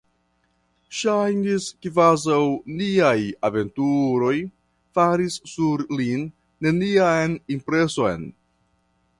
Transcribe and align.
Ŝajnis, 0.99 1.67
kvazaŭ 1.85 2.39
niaj 2.79 3.19
aventuroj 3.49 4.33
faris 4.99 5.39
sur 5.53 5.85
lin 6.01 6.27
nenian 6.69 7.39
impreson. 7.59 8.31